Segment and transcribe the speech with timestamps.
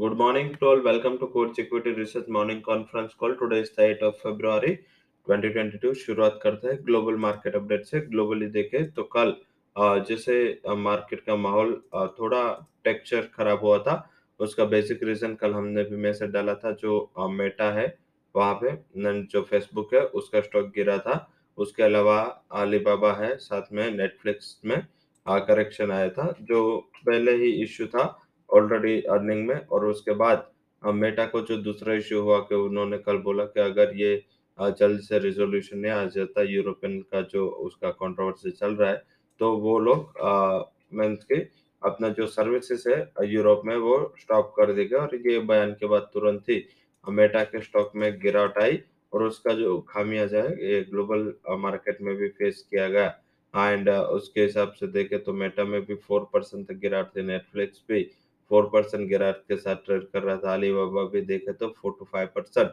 [0.00, 0.80] Good morning to all.
[0.82, 3.34] Welcome to Coach Equity Research Morning Conference Call.
[3.34, 4.72] Today is the 8th of February
[5.26, 5.92] 2022.
[6.00, 9.34] शुरुआत करते हैं global market update से globally देखें तो कल
[10.08, 10.36] जैसे
[10.78, 11.72] मार्केट का माहौल
[12.18, 12.42] थोड़ा
[12.84, 13.94] टेक्सचर खराब हुआ था,
[14.40, 16.98] उसका बेसिक रीजन कल हमने भी मैसेज डाला था जो
[17.38, 17.86] मेटा है,
[18.34, 18.76] वहाँ पे
[19.32, 21.16] जो फेसबुक है, उसका स्टॉक गिरा था
[21.58, 22.20] उसके अलावा
[22.64, 24.78] अलीबाबा है, साथ में नेटफ्लिक्स में
[25.26, 28.06] करेक्शन आया था, जो पहले ही इश्यू था
[28.56, 30.46] ऑलरेडी अर्निंग में, और उसके बाद
[30.82, 34.14] मेटा को जो दूसरा इश्यू हुआ कि उन्होंने कल बोला कि अगर ये
[34.58, 39.02] जल्द से रिजोल्यूशन नहीं आ जाता यूरोपियन का जो उसका कंट्रोवर्सी चल रहा है
[39.40, 40.18] तो वो लोग
[40.94, 41.36] मीन्स के
[41.82, 46.08] अपना जो सर्विसेज़ है यूरोप में वो स्टॉप कर देगा, और ये बयान के बाद
[46.12, 46.64] तुरंत ही
[47.04, 48.78] मेटा के स्टॉक में गिरावट आई,
[49.12, 53.06] और उसका जो खामियाजा है, ये ग्लोबल मार्केट में भी फेस किया गया।
[53.54, 57.82] एंड उसके हिसाब से देखे तो मेटा में भी फोर परसेंट तक गिरावट थी नेटफ्लिक्स
[57.88, 58.02] भी
[58.50, 62.04] फोर परसेंट गिरावट के साथ ट्रेड कर रहा था अलीबाबा भी, देखे तो फोर टू
[62.12, 62.72] फाइव परसेंट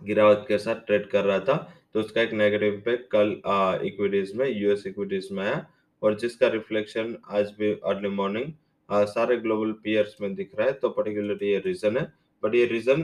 [0.00, 1.56] गिरावट के साथ ट्रेड कर रहा था।
[1.94, 3.40] तो उसका एक नेगेटिव इम्पैक्ट कल
[3.86, 5.66] इक्विटीज में यूएस इक्विटीज में आया।
[6.02, 8.52] और जिसका रिफ्लेक्शन आज भी अर्ली मॉर्निंग
[8.88, 12.04] सारे ग्लोबल पीयर्स में दिख रहा है तो पर्टिकुलरली ये रीजन है।
[12.42, 13.02] बट ये रीजन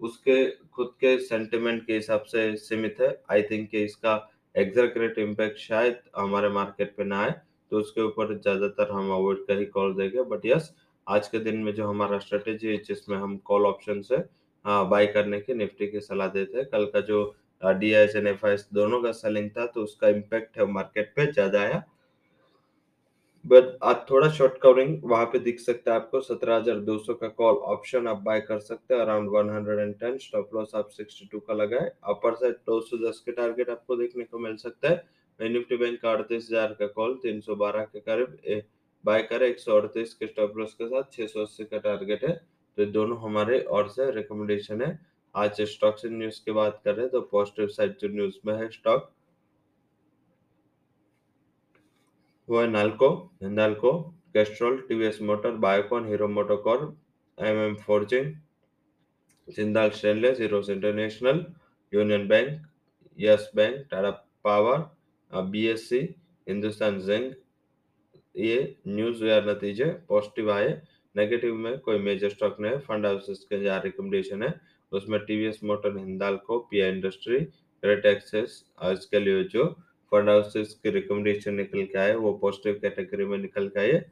[0.00, 4.14] उसके, खुद के सेंटिमेंट के हिसाब से सीमित है। आई थिंक इसका
[4.54, 7.34] एग्जैक्ट इम्पैक्ट शायद हमारे मार्केट पे ना आए।
[7.72, 10.72] तो उसके ऊपर ज़्यादातर हम अवॉइड का ही कॉल देंगे। बट यस
[11.06, 14.16] आज के दिन में जो हमारा स्ट्रेटेजी है जिसमें हम कॉल ऑप्शन से
[14.64, 17.24] बाई करने की निफ्टी की सलाह देते हैं। कल का जो
[17.62, 20.66] D I s and F I s दोनों का सेलिंग था तो उसका इम्पैक्ट है
[20.68, 21.82] मार्केट पे ज़्यादा आया।
[23.44, 28.06] बट आज थोड़ा शॉर्ट कवरिंग वहाँ पे दिख सकता है आपको 17,200 का कॉल ऑप्शन
[28.08, 32.54] आप बाय कर सकते हैं। अराउंड 110 स्टॉप लॉस आप 62 का लगाए। अपर साइड
[32.66, 35.04] 210 के टारगेट आपको देखने को मिल सकता है।
[35.40, 38.62] निफ्टी बैंक का अड़तीस हज़ार का कॉल 312 के करीब
[39.04, 42.34] बाय करे एक सौ अड़तीस के स्टॉप लॉस के साथ 680 का टारगेट है
[42.78, 44.98] तो दोनों हमारे और से रिकमेंडेशन है
[45.34, 48.68] आज स्टॉक्स न्यूज़ की बात कर रहे हैं तो पॉजिटिव साइड जो न्यूज़ में है
[48.70, 49.10] स्टॉक
[52.48, 53.08] वो है Nalco
[53.42, 53.92] Hindalco
[54.34, 56.92] Castrol TVS Motor Biocon Hero MotoCorp
[57.38, 58.34] M Forging
[59.48, 61.44] Jindal Stainless Heroes International
[61.92, 62.60] Union Bank
[63.18, 64.10] Yes Bank Tata
[64.44, 64.78] Power
[65.30, 65.98] BSC
[66.46, 67.34] Hindustan Zinc
[68.36, 70.68] ये न्यूज़ या नतीजे पॉजिटिव आए
[71.14, 74.54] नेगेटिव में कोई मेजर स्टॉक नहीं है फंड हाउसेस के यहाँ रिकमेंडेशन है।
[74.92, 79.66] उसमें TVS Motor Hindalco PI Industry great access इसके लिए जो
[80.12, 84.02] फंड हाउसेस की रिकमेंडेशन निकल के आए, वो पॉजिटिव कैटेगरी में निकल के आए।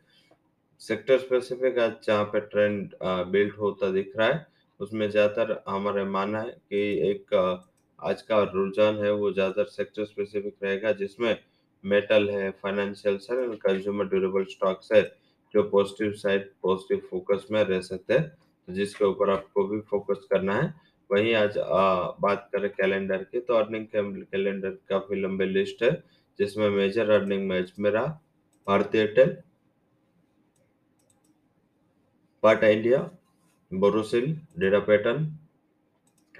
[0.80, 4.46] सेक्टर स्पेसिफिक आज जहाँ पे ट्रेंड बिल्ड होता दिख रहा है,
[4.80, 7.34] उसमें ज़्यादातर हमारे मानना है कि एक
[8.02, 11.36] आज का रुझान है वो ज़्यादातर सेक्टर स्पेसिफिक रहेगा जिसमें
[11.84, 15.02] मेटल है financial and consumer durable stocks है
[15.54, 20.26] जो पॉजिटिव साइड पॉजिटिव फोकस में रह सकते हैं। तो जिसके ऊपर आपको भी फोकस
[20.30, 20.74] करना है
[21.10, 25.92] वहीं आज आ, बात करें कैलेंडर की तो अर्निंग कैलेंडर काफ़ी लंबे लिस्ट है
[26.38, 28.02] जिसमें मेजर अर्निंग में Ajmera
[28.66, 29.36] Bharti Airtel
[32.42, 32.98] Bata India
[33.72, 35.26] Borosil data pattern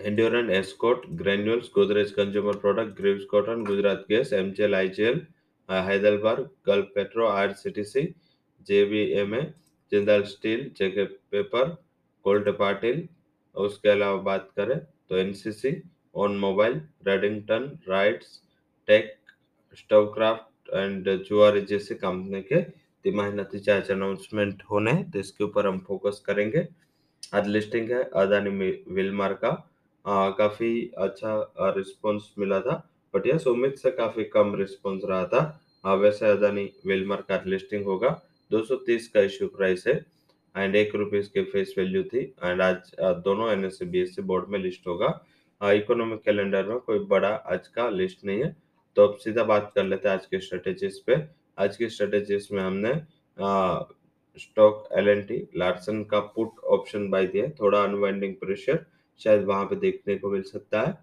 [0.05, 5.21] endurance Escorts Granules Godrej consumer product Greaves cotton Gujarat gas MGL IGL
[5.69, 8.03] Hyderabad Gulf petro RCTC
[8.67, 9.43] JBMA
[9.93, 11.69] Jindal steel JK paper
[12.25, 13.07] gold Patil
[13.57, 15.75] उसके अलावा बात करें तो NCC
[16.15, 18.39] on mobile Redington RITES
[18.89, 19.15] tech
[19.79, 22.61] Stovekraft and Zuari जैसी company के
[23.05, 26.67] तिमाही नतीजा announcement होने हैं तो इसके ऊपर हम फोकस करेंगे।
[27.35, 29.51] आज लिस्टिंग है अदानी विलमार का
[30.05, 32.77] आ, काफ़ी अच्छा रिस्पांस मिला था।
[33.15, 35.43] बट यस उम्मीद से काफ़ी कम रिस्पांस रहा था।
[35.85, 38.21] आ, वैसे अदानी विलमार का लिस्टिंग होगा।
[38.51, 39.95] 230 का इश्यू प्राइस है
[40.55, 42.91] एंड एक रुपीज़ की फेस वैल्यू थी एंड आज
[43.25, 45.09] दोनों एनएससी बीएससी बोर्ड में लिस्ट होगा।
[45.61, 48.57] इकोनॉमिक कैलेंडर में कोई बड़ा आज का लिस्ट नहीं है।
[48.97, 51.17] तो अब सीधा बात कर लेते हैं आज के स्ट्रेटेजीज पे।
[51.59, 52.95] आज की स्ट्रेटेजीज में हमने
[54.39, 58.85] stock L and T Larsen का पुट ऑप्शन बाय दिया थोड़ा अनवाइंडिंग प्रेशर
[59.25, 60.99] शायद वहाँ पे देखने को मिल सकता है।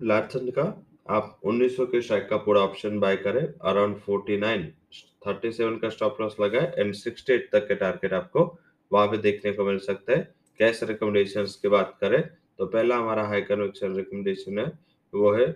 [0.00, 0.62] लार्सन का,
[1.08, 4.66] आप 1900 के स्ट्राइक का पूरा ऑप्शन बाय करें। अराउंड 49
[5.22, 8.44] 37 का स्टॉप लॉस लगाए एंड 68 तक के टारगेट आपको
[8.90, 10.22] वहाँ पे देखने को मिल सकता है।
[10.60, 12.22] कैश रिकमेंडेशन की बात करें
[12.58, 14.66] तो पहला हमारा हाई कन्वेक्शन रिकमेंडेशन है,
[15.12, 15.46] वो है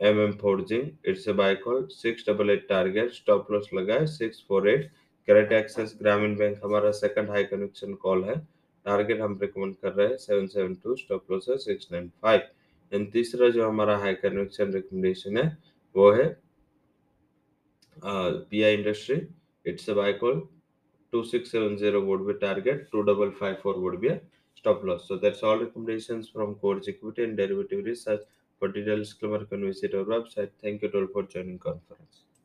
[0.00, 4.44] M M forging it's a buy call six double eight target stop loss लगाए six
[4.48, 4.90] four eight
[5.28, 8.38] correct access Gramin bank हमारा सेकंड हाई कन्वेक्शन कॉल है
[8.86, 12.40] टारगेट हम रिकमेंड कर रहे हैं seven seven two stop loss है six nine five
[12.92, 15.46] and तीसरा जो हमारा हाई कन्वेक्शन रिकमेंडेशन है
[15.94, 16.26] वो है
[18.04, 19.20] P I industry
[19.64, 20.48] It's a buy call.
[21.12, 24.20] 2670 would be target, 2554 would be a
[24.56, 25.06] stop loss.
[25.06, 28.22] So that's all recommendations from Coach Equity and Derivative Research.
[28.58, 30.50] For detailed disclaimer, you can visit our website.
[30.60, 32.22] Thank you all for joining conference.